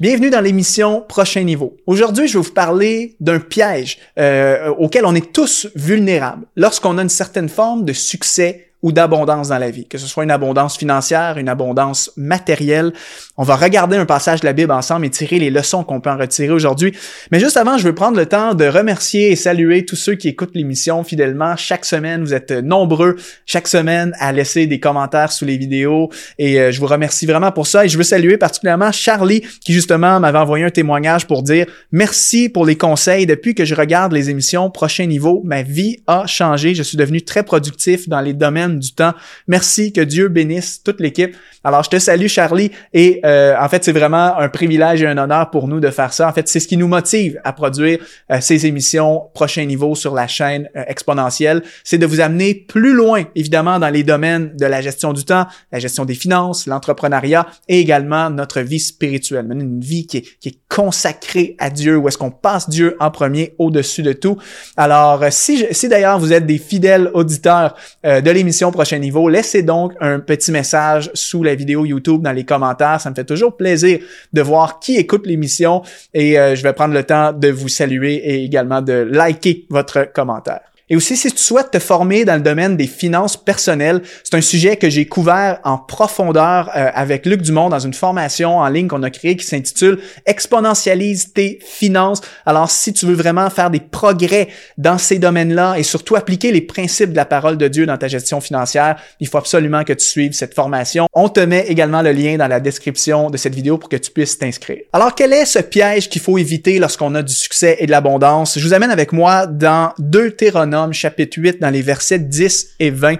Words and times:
Bienvenue 0.00 0.28
dans 0.28 0.40
l'émission 0.40 1.02
Prochain 1.02 1.44
Niveau. 1.44 1.76
Aujourd'hui, 1.86 2.26
je 2.26 2.36
vais 2.36 2.44
vous 2.44 2.52
parler 2.52 3.16
d'un 3.20 3.38
piège 3.38 3.98
euh, 4.18 4.70
auquel 4.70 5.06
on 5.06 5.14
est 5.14 5.32
tous 5.32 5.68
vulnérables 5.76 6.46
lorsqu'on 6.56 6.98
a 6.98 7.02
une 7.02 7.08
certaine 7.08 7.48
forme 7.48 7.84
de 7.84 7.92
succès 7.92 8.63
ou 8.84 8.92
d'abondance 8.92 9.48
dans 9.48 9.56
la 9.56 9.70
vie, 9.70 9.86
que 9.86 9.96
ce 9.96 10.06
soit 10.06 10.24
une 10.24 10.30
abondance 10.30 10.76
financière, 10.76 11.38
une 11.38 11.48
abondance 11.48 12.12
matérielle. 12.18 12.92
On 13.38 13.42
va 13.42 13.56
regarder 13.56 13.96
un 13.96 14.04
passage 14.04 14.42
de 14.42 14.44
la 14.44 14.52
Bible 14.52 14.72
ensemble 14.72 15.06
et 15.06 15.10
tirer 15.10 15.38
les 15.38 15.48
leçons 15.48 15.84
qu'on 15.84 16.02
peut 16.02 16.10
en 16.10 16.18
retirer 16.18 16.50
aujourd'hui. 16.50 16.92
Mais 17.32 17.40
juste 17.40 17.56
avant, 17.56 17.78
je 17.78 17.84
veux 17.84 17.94
prendre 17.94 18.18
le 18.18 18.26
temps 18.26 18.52
de 18.52 18.66
remercier 18.66 19.32
et 19.32 19.36
saluer 19.36 19.86
tous 19.86 19.96
ceux 19.96 20.16
qui 20.16 20.28
écoutent 20.28 20.54
l'émission 20.54 21.02
fidèlement. 21.02 21.56
Chaque 21.56 21.86
semaine, 21.86 22.20
vous 22.20 22.34
êtes 22.34 22.50
nombreux 22.50 23.16
chaque 23.46 23.68
semaine 23.68 24.12
à 24.18 24.32
laisser 24.32 24.66
des 24.66 24.80
commentaires 24.80 25.32
sous 25.32 25.46
les 25.46 25.56
vidéos 25.56 26.10
et 26.38 26.60
euh, 26.60 26.70
je 26.70 26.78
vous 26.78 26.86
remercie 26.86 27.24
vraiment 27.24 27.52
pour 27.52 27.66
ça. 27.66 27.86
Et 27.86 27.88
je 27.88 27.96
veux 27.96 28.04
saluer 28.04 28.36
particulièrement 28.36 28.92
Charlie 28.92 29.40
qui 29.64 29.72
justement 29.72 30.20
m'avait 30.20 30.36
envoyé 30.36 30.62
un 30.62 30.70
témoignage 30.70 31.26
pour 31.26 31.42
dire 31.42 31.64
merci 31.90 32.50
pour 32.50 32.66
les 32.66 32.76
conseils. 32.76 33.24
Depuis 33.24 33.54
que 33.54 33.64
je 33.64 33.74
regarde 33.74 34.12
les 34.12 34.28
émissions 34.28 34.68
Prochain 34.68 35.06
Niveau, 35.06 35.40
ma 35.42 35.62
vie 35.62 36.02
a 36.06 36.26
changé. 36.26 36.74
Je 36.74 36.82
suis 36.82 36.98
devenu 36.98 37.22
très 37.22 37.44
productif 37.44 38.10
dans 38.10 38.20
les 38.20 38.34
domaines 38.34 38.73
du 38.78 38.94
temps. 38.94 39.14
Merci, 39.48 39.92
que 39.92 40.00
Dieu 40.00 40.28
bénisse 40.28 40.82
toute 40.82 41.00
l'équipe. 41.00 41.34
Alors, 41.66 41.82
je 41.82 41.88
te 41.88 41.98
salue, 41.98 42.26
Charlie. 42.26 42.70
Et 42.92 43.20
euh, 43.24 43.54
en 43.58 43.68
fait, 43.70 43.84
c'est 43.84 43.92
vraiment 43.92 44.38
un 44.38 44.50
privilège 44.50 45.02
et 45.02 45.06
un 45.06 45.16
honneur 45.16 45.50
pour 45.50 45.66
nous 45.66 45.80
de 45.80 45.88
faire 45.88 46.12
ça. 46.12 46.28
En 46.28 46.32
fait, 46.32 46.46
c'est 46.46 46.60
ce 46.60 46.68
qui 46.68 46.76
nous 46.76 46.88
motive 46.88 47.40
à 47.42 47.54
produire 47.54 47.98
euh, 48.30 48.38
ces 48.42 48.66
émissions 48.66 49.22
prochain 49.32 49.64
niveau 49.64 49.94
sur 49.94 50.14
la 50.14 50.26
chaîne 50.26 50.68
euh, 50.76 50.84
exponentielle. 50.86 51.62
C'est 51.82 51.96
de 51.96 52.04
vous 52.04 52.20
amener 52.20 52.54
plus 52.54 52.92
loin, 52.92 53.24
évidemment, 53.34 53.78
dans 53.78 53.88
les 53.88 54.02
domaines 54.02 54.54
de 54.54 54.66
la 54.66 54.82
gestion 54.82 55.14
du 55.14 55.24
temps, 55.24 55.46
la 55.72 55.78
gestion 55.78 56.04
des 56.04 56.14
finances, 56.14 56.66
l'entrepreneuriat 56.66 57.46
et 57.68 57.80
également 57.80 58.28
notre 58.28 58.60
vie 58.60 58.80
spirituelle. 58.80 59.46
Une 59.50 59.80
vie 59.80 60.06
qui 60.06 60.18
est, 60.18 60.38
qui 60.40 60.50
est 60.50 60.58
consacrée 60.68 61.56
à 61.58 61.70
Dieu, 61.70 61.96
où 61.96 62.08
est-ce 62.08 62.18
qu'on 62.18 62.30
passe 62.30 62.68
Dieu 62.68 62.96
en 63.00 63.10
premier 63.10 63.54
au-dessus 63.58 64.02
de 64.02 64.12
tout. 64.12 64.36
Alors, 64.76 65.24
si, 65.30 65.64
si 65.70 65.88
d'ailleurs 65.88 66.18
vous 66.18 66.32
êtes 66.32 66.44
des 66.44 66.58
fidèles 66.58 67.10
auditeurs 67.14 67.74
de 68.02 68.30
l'émission 68.30 68.63
prochain 68.70 68.98
niveau, 68.98 69.28
laissez 69.28 69.62
donc 69.62 69.92
un 70.00 70.20
petit 70.20 70.52
message 70.52 71.10
sous 71.14 71.42
la 71.42 71.54
vidéo 71.54 71.84
YouTube 71.84 72.22
dans 72.22 72.32
les 72.32 72.44
commentaires. 72.44 73.00
Ça 73.00 73.10
me 73.10 73.14
fait 73.14 73.24
toujours 73.24 73.56
plaisir 73.56 74.00
de 74.32 74.42
voir 74.42 74.80
qui 74.80 74.96
écoute 74.96 75.26
l'émission 75.26 75.82
et 76.12 76.38
euh, 76.38 76.54
je 76.54 76.62
vais 76.62 76.72
prendre 76.72 76.94
le 76.94 77.04
temps 77.04 77.32
de 77.32 77.48
vous 77.48 77.68
saluer 77.68 78.14
et 78.14 78.44
également 78.44 78.82
de 78.82 78.92
liker 78.92 79.66
votre 79.70 80.12
commentaire. 80.12 80.60
Et 80.90 80.96
aussi, 80.96 81.16
si 81.16 81.32
tu 81.32 81.38
souhaites 81.38 81.70
te 81.70 81.78
former 81.78 82.26
dans 82.26 82.34
le 82.34 82.42
domaine 82.42 82.76
des 82.76 82.86
finances 82.86 83.38
personnelles, 83.38 84.02
c'est 84.22 84.34
un 84.34 84.42
sujet 84.42 84.76
que 84.76 84.90
j'ai 84.90 85.06
couvert 85.06 85.58
en 85.64 85.78
profondeur 85.78 86.70
euh, 86.76 86.90
avec 86.94 87.24
Luc 87.24 87.40
Dumont 87.40 87.70
dans 87.70 87.78
une 87.78 87.94
formation 87.94 88.58
en 88.58 88.68
ligne 88.68 88.86
qu'on 88.86 89.02
a 89.02 89.08
créée 89.08 89.34
qui 89.34 89.46
s'intitule 89.46 89.98
Exponentialise 90.26 91.32
tes 91.32 91.58
finances. 91.64 92.20
Alors, 92.44 92.70
si 92.70 92.92
tu 92.92 93.06
veux 93.06 93.14
vraiment 93.14 93.48
faire 93.48 93.70
des 93.70 93.80
progrès 93.80 94.48
dans 94.76 94.98
ces 94.98 95.18
domaines-là 95.18 95.76
et 95.78 95.82
surtout 95.82 96.16
appliquer 96.16 96.52
les 96.52 96.60
principes 96.60 97.12
de 97.12 97.16
la 97.16 97.24
parole 97.24 97.56
de 97.56 97.66
Dieu 97.66 97.86
dans 97.86 97.96
ta 97.96 98.08
gestion 98.08 98.42
financière, 98.42 98.96
il 99.20 99.28
faut 99.28 99.38
absolument 99.38 99.84
que 99.84 99.94
tu 99.94 100.04
suives 100.04 100.32
cette 100.32 100.52
formation. 100.52 101.06
On 101.14 101.30
te 101.30 101.40
met 101.40 101.64
également 101.66 102.02
le 102.02 102.12
lien 102.12 102.36
dans 102.36 102.48
la 102.48 102.60
description 102.60 103.30
de 103.30 103.38
cette 103.38 103.54
vidéo 103.54 103.78
pour 103.78 103.88
que 103.88 103.96
tu 103.96 104.10
puisses 104.10 104.36
t'inscrire. 104.36 104.82
Alors, 104.92 105.14
quel 105.14 105.32
est 105.32 105.46
ce 105.46 105.60
piège 105.60 106.10
qu'il 106.10 106.20
faut 106.20 106.36
éviter 106.36 106.78
lorsqu'on 106.78 107.14
a 107.14 107.22
du 107.22 107.32
succès 107.32 107.78
et 107.78 107.86
de 107.86 107.90
l'abondance? 107.90 108.58
Je 108.58 108.66
vous 108.66 108.74
amène 108.74 108.90
avec 108.90 109.14
moi 109.14 109.46
dans 109.46 109.94
Deutéronome 109.98 110.73
chapitre 110.92 111.38
8 111.40 111.60
dans 111.60 111.70
les 111.70 111.82
versets 111.82 112.18
10 112.18 112.74
et 112.80 112.90
20. 112.90 113.16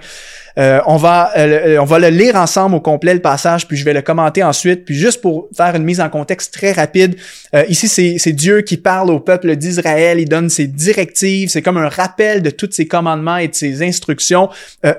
Euh, 0.57 0.79
on, 0.85 0.97
va, 0.97 1.31
euh, 1.37 1.77
on 1.79 1.85
va 1.85 1.99
le 1.99 2.09
lire 2.09 2.35
ensemble 2.35 2.75
au 2.75 2.79
complet, 2.79 3.13
le 3.13 3.21
passage, 3.21 3.67
puis 3.67 3.77
je 3.77 3.83
vais 3.83 3.93
le 3.93 4.01
commenter 4.01 4.43
ensuite. 4.43 4.85
Puis 4.85 4.95
juste 4.95 5.21
pour 5.21 5.49
faire 5.55 5.75
une 5.75 5.83
mise 5.83 5.99
en 5.99 6.09
contexte 6.09 6.53
très 6.53 6.71
rapide, 6.71 7.15
euh, 7.53 7.63
ici 7.67 7.87
c'est 7.87 8.33
Dieu 8.33 8.61
qui 8.61 8.77
parle 8.77 9.11
au 9.11 9.19
peuple 9.19 9.55
d'Israël, 9.55 10.19
il 10.19 10.29
donne 10.29 10.49
ses 10.49 10.67
directives, 10.67 11.49
c'est 11.49 11.61
comme 11.61 11.77
un 11.77 11.89
rappel 11.89 12.41
de 12.41 12.49
tous 12.49 12.71
ses 12.71 12.87
commandements 12.87 13.37
et 13.37 13.47
de 13.47 13.55
ses 13.55 13.83
instructions 13.83 14.49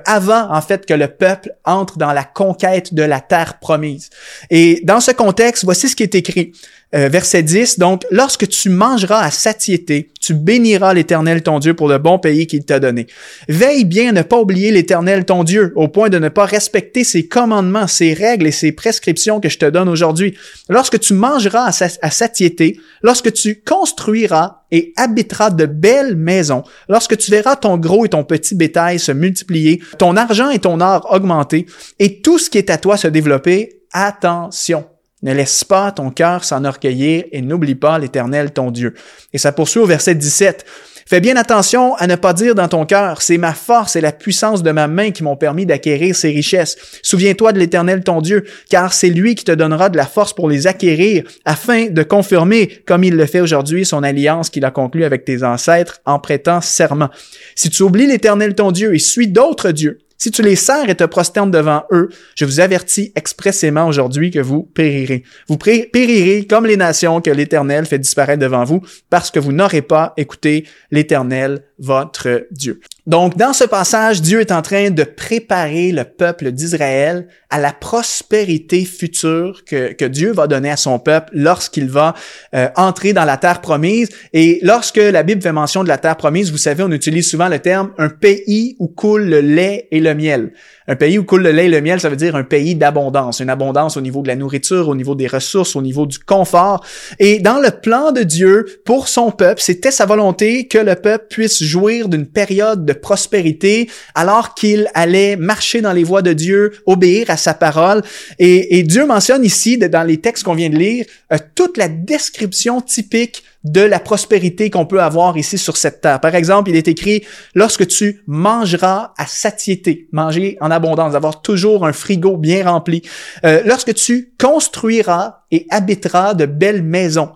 avant 0.05 0.51
en 0.51 0.61
fait 0.61 0.85
que 0.85 0.93
le 0.93 1.07
peuple 1.07 1.51
entre 1.65 1.97
dans 1.97 2.13
la 2.13 2.23
conquête 2.23 2.93
de 2.93 3.03
la 3.03 3.19
terre 3.19 3.59
promise. 3.59 4.09
Et 4.49 4.81
dans 4.83 4.99
ce 4.99 5.11
contexte, 5.11 5.63
voici 5.63 5.89
ce 5.89 5.95
qui 5.95 6.03
est 6.03 6.15
écrit. 6.15 6.51
Euh, 6.95 7.09
verset 7.09 7.43
10, 7.43 7.79
donc, 7.79 8.05
lorsque 8.11 8.47
tu 8.47 8.69
mangeras 8.69 9.19
à 9.19 9.29
satiété, 9.29 10.09
tu 10.21 10.33
béniras 10.33 10.93
l'Éternel 10.93 11.43
ton 11.43 11.59
Dieu 11.59 11.73
pour 11.73 11.89
le 11.89 11.97
bon 11.97 12.17
pays 12.17 12.47
qu'il 12.47 12.63
t'a 12.63 12.79
donné. 12.79 13.07
Veille 13.49 13.83
bien 13.83 14.09
à 14.09 14.11
ne 14.13 14.21
pas 14.21 14.39
oublier 14.39 14.71
l'Éternel 14.71 15.25
ton 15.25 15.43
Dieu, 15.43 15.46
au 15.75 15.87
point 15.87 16.09
de 16.09 16.19
ne 16.19 16.29
pas 16.29 16.45
respecter 16.45 17.03
ses 17.03 17.27
commandements, 17.27 17.87
ses 17.87 18.13
règles 18.13 18.47
et 18.47 18.51
ses 18.51 18.71
prescriptions 18.71 19.39
que 19.39 19.49
je 19.49 19.57
te 19.57 19.65
donne 19.65 19.89
aujourd'hui. 19.89 20.37
Lorsque 20.69 20.99
tu 20.99 21.13
mangeras 21.13 21.71
à, 22.01 22.11
satiété, 22.11 22.79
lorsque 23.01 23.31
tu 23.33 23.61
construiras 23.65 24.63
et 24.71 24.93
habiteras 24.97 25.49
de 25.49 25.65
belles 25.65 26.15
maisons, 26.15 26.63
lorsque 26.89 27.17
tu 27.17 27.31
verras 27.31 27.55
ton 27.55 27.77
gros 27.77 28.05
et 28.05 28.09
ton 28.09 28.23
petit 28.23 28.55
bétail 28.55 28.99
se 28.99 29.11
multiplier, 29.11 29.81
ton 29.97 30.15
argent 30.17 30.49
et 30.49 30.59
ton 30.59 30.81
or 30.81 31.07
augmenter, 31.11 31.65
et 31.99 32.21
tout 32.21 32.39
ce 32.39 32.49
qui 32.49 32.57
est 32.57 32.69
à 32.69 32.77
toi 32.77 32.97
se 32.97 33.07
développer, 33.07 33.81
attention 33.93 34.85
ne 35.23 35.33
laisse 35.33 35.63
pas 35.63 35.91
ton 35.91 36.11
cœur 36.11 36.43
s'enorgueillir 36.43 37.25
et 37.31 37.41
n'oublie 37.41 37.75
pas 37.75 37.97
l'Éternel 37.97 38.51
ton 38.51 38.71
Dieu. 38.71 38.93
Et 39.33 39.37
ça 39.37 39.51
poursuit 39.51 39.79
au 39.79 39.85
verset 39.85 40.15
17. 40.15 40.65
Fais 41.09 41.21
bien 41.21 41.37
attention 41.37 41.95
à 41.95 42.05
ne 42.05 42.17
pas 42.17 42.33
dire 42.33 42.53
dans 42.53 42.67
ton 42.67 42.85
cœur, 42.85 43.21
c'est 43.21 43.37
ma 43.37 43.53
force 43.53 43.95
et 43.95 44.01
la 44.01 44.11
puissance 44.11 44.61
de 44.61 44.71
ma 44.71 44.89
main 44.89 45.11
qui 45.11 45.23
m'ont 45.23 45.37
permis 45.37 45.65
d'acquérir 45.65 46.13
ces 46.13 46.31
richesses. 46.31 46.75
Souviens-toi 47.01 47.53
de 47.53 47.59
l'Éternel 47.59 48.03
ton 48.03 48.19
Dieu, 48.19 48.43
car 48.69 48.91
c'est 48.91 49.07
lui 49.07 49.33
qui 49.35 49.45
te 49.45 49.53
donnera 49.53 49.87
de 49.87 49.95
la 49.95 50.05
force 50.05 50.33
pour 50.33 50.49
les 50.49 50.67
acquérir, 50.67 51.23
afin 51.45 51.85
de 51.85 52.03
confirmer, 52.03 52.83
comme 52.85 53.05
il 53.05 53.15
le 53.15 53.25
fait 53.25 53.39
aujourd'hui, 53.39 53.85
son 53.85 54.03
alliance 54.03 54.49
qu'il 54.49 54.65
a 54.65 54.71
conclue 54.71 55.05
avec 55.05 55.23
tes 55.23 55.43
ancêtres 55.43 56.01
en 56.05 56.19
prêtant 56.19 56.59
serment. 56.59 57.09
Si 57.55 57.69
tu 57.69 57.83
oublies 57.83 58.07
l'Éternel 58.07 58.53
ton 58.53 58.73
Dieu 58.73 58.93
et 58.93 58.99
suis 58.99 59.29
d'autres 59.29 59.71
dieux, 59.71 59.99
si 60.17 60.31
tu 60.31 60.41
les 60.41 60.55
sers 60.55 60.89
et 60.89 60.95
te 60.95 61.03
prosternes 61.03 61.51
devant 61.51 61.83
eux, 61.91 62.09
je 62.35 62.45
vous 62.45 62.59
avertis 62.59 63.11
expressément 63.15 63.87
aujourd'hui 63.87 64.31
que 64.31 64.39
vous 64.39 64.63
périrez. 64.63 65.23
Vous 65.47 65.57
périrez 65.57 66.47
comme 66.47 66.65
les 66.65 66.77
nations 66.77 67.21
que 67.21 67.29
l'Éternel 67.29 67.85
fait 67.85 67.99
disparaître 67.99 68.41
devant 68.41 68.63
vous, 68.63 68.81
parce 69.09 69.31
que 69.31 69.39
vous 69.39 69.51
n'aurez 69.51 69.81
pas 69.81 70.13
écouté 70.17 70.65
l'Éternel, 70.91 71.63
votre 71.79 72.47
Dieu. 72.51 72.79
Donc, 73.07 73.37
dans 73.37 73.53
ce 73.53 73.63
passage, 73.63 74.21
Dieu 74.21 74.41
est 74.41 74.51
en 74.51 74.61
train 74.61 74.89
de 74.89 75.03
préparer 75.03 75.93
le 75.93 76.03
peuple 76.03 76.51
d'Israël 76.51 77.27
à 77.49 77.57
la 77.57 77.71
prospérité 77.71 78.83
future 78.83 79.63
que, 79.65 80.07
Dieu 80.07 80.33
va 80.33 80.47
donner 80.47 80.69
à 80.69 80.75
son 80.75 80.99
peuple 80.99 81.29
lorsqu'il 81.33 81.89
va 81.89 82.13
euh, 82.53 82.67
entrer 82.75 83.13
dans 83.13 83.23
la 83.23 83.37
terre 83.37 83.61
promise. 83.61 84.09
Et 84.33 84.59
lorsque 84.61 84.97
la 84.97 85.23
Bible 85.23 85.41
fait 85.41 85.53
mention 85.53 85.83
de 85.83 85.87
la 85.87 85.97
terre 85.97 86.17
promise, 86.17 86.51
vous 86.51 86.57
savez, 86.57 86.83
on 86.83 86.91
utilise 86.91 87.29
souvent 87.29 87.47
le 87.47 87.59
terme 87.59 87.91
un 87.97 88.09
pays 88.09 88.75
où 88.79 88.87
coule 88.87 89.23
le 89.23 89.39
lait 89.39 89.87
et 89.91 90.01
le 90.01 90.13
miel. 90.13 90.51
Un 90.89 90.95
pays 90.95 91.17
où 91.17 91.23
coule 91.23 91.43
le 91.43 91.51
lait 91.51 91.65
et 91.65 91.69
le 91.69 91.81
miel, 91.81 92.01
ça 92.01 92.09
veut 92.09 92.15
dire 92.17 92.35
un 92.35 92.43
pays 92.43 92.75
d'abondance, 92.75 93.39
une 93.39 93.49
abondance 93.49 93.95
au 93.95 94.01
niveau 94.01 94.21
de 94.21 94.27
la 94.27 94.35
nourriture, 94.35 94.89
au 94.89 94.95
niveau 94.95 95.15
des 95.15 95.27
ressources, 95.27 95.75
au 95.77 95.81
niveau 95.81 96.05
du 96.05 96.19
confort. 96.19 96.83
Et 97.19 97.39
dans 97.39 97.59
le 97.59 97.71
plan 97.71 98.11
de 98.11 98.23
Dieu 98.23 98.65
pour 98.85 99.07
son 99.07 99.31
peuple, 99.31 99.61
c'était 99.61 99.91
sa 99.91 100.05
volonté 100.05 100.67
que 100.67 100.77
le 100.77 100.95
peuple 100.95 101.25
puisse 101.29 101.63
jouir 101.67 102.09
d'une 102.09 102.25
période 102.25 102.85
de 102.85 102.93
prospérité 102.93 103.89
alors 104.15 104.55
qu'il 104.55 104.89
allait 104.93 105.35
marcher 105.35 105.81
dans 105.81 105.93
les 105.93 106.03
voies 106.03 106.21
de 106.23 106.33
Dieu, 106.33 106.71
obéir 106.85 107.29
à 107.29 107.37
sa 107.37 107.53
parole. 107.53 108.01
Et, 108.39 108.83
Dieu 108.83 109.05
mentionne 109.05 109.43
ici, 109.43 109.77
dans 109.77 110.03
les 110.03 110.17
textes 110.17 110.43
qu'on 110.43 110.55
vient 110.55 110.69
de 110.69 110.77
lire, 110.77 111.05
euh, 111.31 111.37
toute 111.55 111.77
la 111.77 111.89
description 111.89 112.81
typique 112.81 113.43
de 113.63 113.81
la 113.81 113.99
prospérité 113.99 114.69
qu'on 114.69 114.85
peut 114.85 115.01
avoir 115.01 115.37
ici 115.37 115.57
sur 115.57 115.77
cette 115.77 116.01
terre. 116.01 116.19
Par 116.19 116.35
exemple, 116.35 116.69
il 116.69 116.75
est 116.75 116.87
écrit, 116.87 117.23
lorsque 117.53 117.87
tu 117.87 118.21
mangeras 118.27 119.13
à 119.17 119.25
satiété, 119.25 120.07
manger 120.11 120.57
en 120.61 120.71
abondance, 120.71 121.15
avoir 121.15 121.41
toujours 121.41 121.85
un 121.85 121.93
frigo 121.93 122.37
bien 122.37 122.69
rempli, 122.69 123.01
euh, 123.43 123.61
lorsque 123.65 123.93
tu 123.93 124.33
construiras 124.39 125.39
et 125.51 125.67
habiteras 125.69 126.33
de 126.33 126.45
belles 126.45 126.83
maisons, 126.83 127.31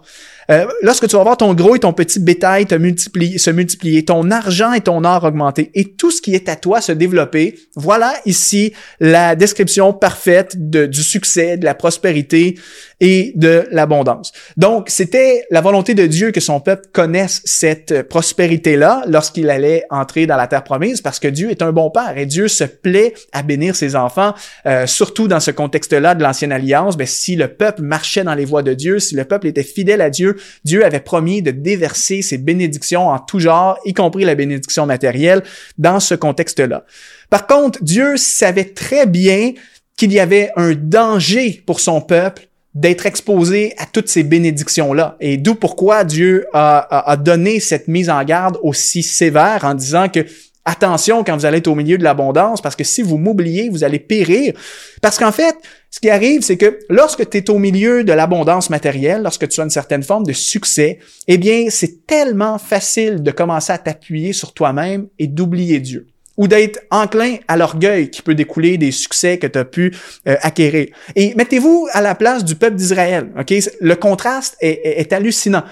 euh, 0.50 0.66
lorsque 0.82 1.08
tu 1.08 1.16
vas 1.16 1.24
voir 1.24 1.38
ton 1.38 1.54
gros 1.54 1.76
et 1.76 1.80
ton 1.80 1.94
petit 1.94 2.20
bétail 2.20 2.66
te 2.66 2.76
multiplier, 2.76 3.38
se 3.38 3.52
multiplier, 3.52 4.04
ton 4.04 4.32
argent 4.32 4.74
et 4.74 4.82
ton 4.82 5.04
or 5.04 5.24
augmenter, 5.24 5.72
et 5.76 5.94
tout 5.94 6.12
ce 6.12 6.22
qui 6.22 6.36
est 6.36 6.50
à 6.50 6.56
toi 6.56 6.82
se 6.82 6.92
développer, 6.92 7.60
voilà 7.76 8.14
ici 8.26 8.74
la 9.00 9.36
description 9.36 9.94
parfaite 9.94 10.56
du 10.58 11.04
succès, 11.04 11.58
de 11.58 11.66
la 11.66 11.76
prospérité 11.76 12.58
et 13.00 13.34
de 13.36 13.68
l'abondance. 13.72 14.32
Donc, 14.58 14.90
c'était 14.90 15.46
la 15.50 15.62
volonté 15.62 15.94
de 15.94 16.06
Dieu 16.06 16.32
que 16.32 16.40
son 16.40 16.60
peuple 16.60 16.90
connaisse 16.94 17.42
cette 17.46 18.04
prospérité-là 18.04 19.04
lorsqu'il 19.08 19.50
allait 19.50 19.84
entrer 19.90 20.28
dans 20.28 20.38
la 20.38 20.48
terre 20.48 20.64
promise, 20.64 21.02
parce 21.02 21.20
que 21.20 21.28
Dieu 21.28 21.50
est 21.50 21.62
un 21.62 21.72
bon 21.72 21.90
père 21.90 22.18
et 22.18 22.26
Dieu 22.26 22.48
se 22.48 22.64
plaît 22.64 23.14
à 23.32 23.42
bénir 23.42 23.76
ses 23.76 23.96
enfants, 23.96 24.34
euh, 24.66 24.86
surtout 24.86 25.28
dans 25.28 25.40
ce 25.40 25.52
contexte-là 25.52 26.16
de 26.16 26.24
l'ancienne 26.24 26.52
alliance. 26.52 26.96
Ben, 26.98 27.08
si 27.08 27.36
le 27.36 27.48
peuple 27.48 27.82
marchait 27.82 28.24
dans 28.24 28.36
les 28.36 28.46
voies 28.46 28.64
de 28.64 28.74
Dieu, 28.74 29.00
si 29.00 29.16
le 29.16 29.26
peuple 29.26 29.48
était 29.48 29.64
fidèle 29.64 30.02
à 30.02 30.10
Dieu, 30.10 30.38
Dieu 30.64 30.86
avait 30.86 31.00
promis 31.00 31.42
de 31.42 31.52
déverser 31.52 32.22
ses 32.22 32.38
bénédictions 32.38 33.10
en 33.10 33.20
tout 33.20 33.40
genre, 33.40 33.78
y 33.86 33.94
compris 33.94 34.26
la 34.26 34.36
bénédiction 34.36 34.86
matérielle, 34.86 35.44
dans 35.78 36.00
ce 36.00 36.16
contexte-là. 36.16 36.86
Par 37.30 37.48
contre, 37.48 37.84
Dieu 37.84 38.18
savait 38.18 38.66
très 38.66 39.06
bien 39.06 39.54
qu'il 39.98 40.12
y 40.12 40.20
avait 40.20 40.52
un 40.56 40.74
danger 40.74 41.62
pour 41.66 41.80
son 41.80 42.02
peuple 42.02 42.48
d'être 42.74 43.06
exposé 43.06 43.74
à 43.78 43.86
toutes 43.86 44.08
ces 44.08 44.24
bénédictions-là. 44.24 45.18
Et 45.20 45.38
d'où 45.38 45.56
pourquoi 45.56 46.04
Dieu 46.04 46.46
a, 46.54 47.18
donné 47.20 47.60
cette 47.60 47.88
mise 47.88 48.10
en 48.10 48.24
garde 48.24 48.58
aussi 48.62 49.04
sévère 49.04 49.66
en 49.66 49.74
disant 49.74 50.08
que 50.10 50.26
attention 50.64 51.24
quand 51.24 51.36
vous 51.36 51.46
allez 51.46 51.58
être 51.58 51.68
au 51.68 51.76
milieu 51.76 51.98
de 51.98 52.04
l'abondance, 52.04 52.62
parce 52.62 52.76
que 52.76 52.84
si 52.84 53.02
vous 53.02 53.18
m'oubliez, 53.18 53.70
vous 53.70 53.84
allez 53.84 54.00
périr. 54.00 54.54
Parce 55.02 55.18
qu'en 55.18 55.32
fait, 55.32 55.56
ce 55.92 56.00
qui 56.00 56.10
arrive, 56.10 56.42
c'est 56.42 56.56
que 56.56 56.80
lorsque 56.90 57.30
tu 57.30 57.38
es 57.38 57.50
au 57.50 57.60
milieu 57.60 58.06
de 58.06 58.14
l'abondance 58.14 58.70
matérielle, 58.70 59.24
lorsque 59.24 59.48
tu 59.50 59.60
as 59.60 59.66
une 59.66 59.70
certaine 59.70 60.04
forme 60.04 60.26
de 60.26 60.32
succès, 60.32 61.00
eh 61.28 61.38
bien, 61.38 61.66
c'est 61.70 62.08
tellement 62.08 62.58
facile 62.58 63.22
de 63.22 63.32
commencer 63.32 63.74
à 63.74 63.78
t'appuyer 63.78 64.32
sur 64.32 64.54
toi-même 64.54 65.08
et 65.20 65.28
d'oublier 65.28 65.82
Dieu 65.82 66.08
ou 66.38 66.48
d'être 66.48 66.80
enclin 66.92 67.36
à 67.50 67.58
l'orgueil 67.58 68.10
qui 68.10 68.22
peut 68.22 68.34
découler 68.34 68.78
des 68.78 68.92
succès 68.92 69.38
que 69.38 69.48
tu 69.48 69.60
as 69.60 69.66
pu 69.66 69.94
euh, 70.28 70.38
acquérir. 70.42 70.88
Et 71.16 71.36
mettez-vous 71.36 71.90
à 71.92 72.02
la 72.02 72.16
place 72.16 72.46
du 72.46 72.56
peuple 72.56 72.78
d'Israël. 72.78 73.30
Ok, 73.38 73.54
Le 73.82 73.96
contraste 73.96 74.56
est, 74.62 75.12
hallucinant. 75.12 75.64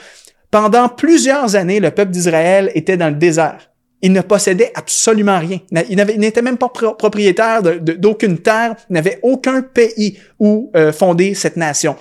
Pendant 0.51 0.89
plusieurs 0.89 1.55
années, 1.55 1.79
le 1.79 1.91
peuple 1.91 2.11
d'Israël 2.11 2.71
était 2.75 2.97
dans 2.97 3.09
le 3.09 3.15
désert. 3.15 3.68
Il 4.01 4.13
ne 4.13 4.21
possédait 4.21 4.71
absolument 4.75 5.39
rien. 5.39 5.59
Il 5.89 5.97
n'était 5.97 6.41
même 6.41 6.57
pas 6.57 6.69
propriétaire 6.69 7.61
d'aucune 7.61 8.37
terre, 8.37 8.75
n'avait 8.89 9.19
aucun 9.23 9.61
pays 9.61 10.17
où 10.39 10.71
euh, 10.75 10.93
fonder 10.93 11.33
cette 11.33 11.57
nation. 11.57 11.95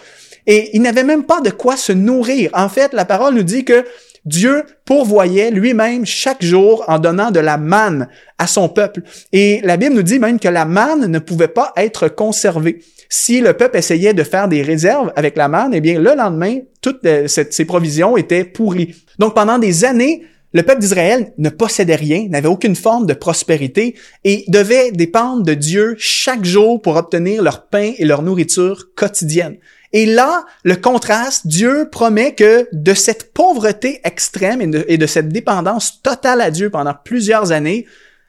Et 0.46 0.70
il 0.74 0.82
n'avait 0.82 1.04
même 1.04 1.24
pas 1.24 1.40
de 1.40 1.50
quoi 1.50 1.76
se 1.76 1.92
nourrir. 1.92 2.50
En 2.54 2.68
fait, 2.68 2.92
la 2.92 3.04
parole 3.04 3.34
nous 3.34 3.42
dit 3.42 3.64
que 3.64 3.84
Dieu 4.24 4.64
pourvoyait 4.84 5.50
lui-même 5.50 6.06
chaque 6.06 6.42
jour 6.42 6.84
en 6.86 6.98
donnant 6.98 7.30
de 7.30 7.40
la 7.40 7.56
manne 7.56 8.08
à 8.38 8.46
son 8.46 8.68
peuple. 8.68 9.02
Et 9.32 9.60
la 9.64 9.76
Bible 9.76 9.94
nous 9.94 10.02
dit 10.02 10.18
même 10.18 10.38
que 10.38 10.48
la 10.48 10.64
manne 10.64 11.06
ne 11.06 11.18
pouvait 11.18 11.48
pas 11.48 11.72
être 11.76 12.08
conservée. 12.08 12.80
Si 13.08 13.40
le 13.40 13.54
peuple 13.54 13.78
essayait 13.78 14.12
de 14.12 14.22
faire 14.22 14.48
des 14.48 14.62
réserves 14.62 15.12
avec 15.16 15.36
la 15.36 15.48
manne, 15.48 15.72
eh 15.74 15.80
bien, 15.80 15.98
le 15.98 16.14
lendemain, 16.14 16.58
toutes 16.82 17.04
euh, 17.06 17.26
ces 17.26 17.64
provisions 17.64 18.16
étaient 18.16 18.44
pourries. 18.44 18.94
Donc, 19.18 19.34
pendant 19.34 19.58
des 19.58 19.84
années, 19.84 20.24
le 20.52 20.62
peuple 20.62 20.80
d'Israël 20.80 21.32
ne 21.36 21.50
possédait 21.50 21.94
rien, 21.94 22.26
n'avait 22.28 22.48
aucune 22.48 22.76
forme 22.76 23.06
de 23.06 23.12
prospérité 23.12 23.94
et 24.24 24.44
devait 24.48 24.92
dépendre 24.92 25.42
de 25.42 25.54
Dieu 25.54 25.94
chaque 25.98 26.44
jour 26.44 26.80
pour 26.80 26.96
obtenir 26.96 27.42
leur 27.42 27.66
pain 27.66 27.92
et 27.98 28.04
leur 28.04 28.22
nourriture 28.22 28.88
quotidienne. 28.94 29.58
Et 29.92 30.06
là, 30.06 30.44
le 30.64 30.76
contraste, 30.76 31.46
Dieu 31.46 31.88
promet 31.90 32.34
que 32.34 32.68
de 32.72 32.94
cette 32.94 33.32
pauvreté 33.32 34.00
extrême 34.04 34.60
et 34.60 34.98
de, 34.98 35.06
cette 35.06 35.30
dépendance 35.30 36.02
totale 36.02 36.40
à 36.40 36.50
Dieu 36.50 36.68
pendant 36.68 36.94
plusieurs 36.94 37.52
années, 37.52 37.86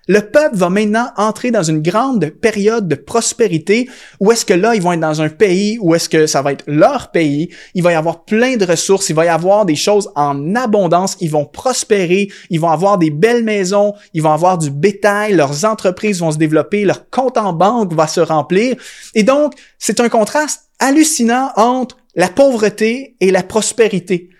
le 0.10 0.22
peuple 0.22 0.56
va 0.56 0.72
maintenant 0.72 1.12
entrer 1.18 1.52
dans 1.52 1.62
une 1.62 1.84
grande 1.84 2.32
période 2.32 2.88
de 2.88 2.96
prospérité 2.96 3.88
où 4.20 4.32
est-ce 4.32 4.44
que 4.44 4.56
là, 4.56 4.74
ils 4.74 4.82
vont 4.82 4.92
être 4.92 5.00
dans 5.00 5.22
un 5.22 5.30
pays 5.30 5.78
où 5.80 5.94
est-ce 5.94 6.10
que 6.10 6.26
ça 6.26 6.42
va 6.42 6.52
être 6.52 6.64
leur 6.66 7.12
pays. 7.12 7.50
Il 7.76 7.84
va 7.84 7.92
y 7.92 7.96
avoir 7.96 8.26
plein 8.26 8.58
de 8.58 8.66
ressources. 8.66 9.10
Il 9.10 9.16
va 9.16 9.26
y 9.26 9.28
avoir 9.28 9.68
des 9.68 9.76
choses 9.76 10.10
en 10.16 10.56
abondance. 10.56 11.16
Ils 11.22 11.30
vont 11.30 11.46
prospérer. 11.46 12.28
Ils 12.50 12.60
vont 12.60 12.72
avoir 12.72 12.98
des 12.98 13.12
belles 13.12 13.44
maisons. 13.44 13.94
Ils 14.16 14.24
vont 14.24 14.34
avoir 14.34 14.58
du 14.58 14.72
bétail. 14.72 15.36
Leurs 15.36 15.64
entreprises 15.64 16.22
vont 16.22 16.32
se 16.32 16.40
développer. 16.40 16.86
Leur 16.86 17.08
compte 17.12 17.38
en 17.38 17.54
banque 17.54 17.94
va 17.94 18.08
se 18.08 18.20
remplir. 18.20 18.78
Et 19.14 19.22
donc, 19.22 19.54
c'est 19.78 20.00
un 20.00 20.10
contraste 20.10 20.72
hallucinant 20.80 21.52
entre 21.56 21.98
la 22.16 22.30
pauvreté 22.30 23.16
et 23.20 23.30
la 23.30 23.44
prospérité. 23.44 24.32